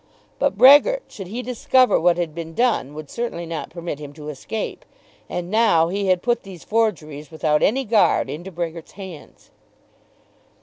But 0.39 0.57
Brehgert, 0.57 1.03
should 1.09 1.27
he 1.27 1.43
discover 1.43 1.99
what 2.01 2.17
had 2.17 2.33
been 2.33 2.55
done, 2.55 2.95
would 2.95 3.07
certainly 3.07 3.45
not 3.45 3.69
permit 3.69 3.99
him 3.99 4.13
to 4.13 4.29
escape. 4.29 4.83
And 5.29 5.51
now 5.51 5.89
he 5.89 6.07
had 6.07 6.23
put 6.23 6.41
these 6.41 6.63
forgeries 6.63 7.29
without 7.29 7.61
any 7.61 7.85
guard 7.85 8.27
into 8.27 8.51
Brehgert's 8.51 8.93
hands. 8.93 9.51